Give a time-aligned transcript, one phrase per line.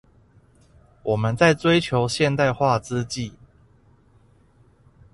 [1.03, 3.33] 我們在追求現代化之際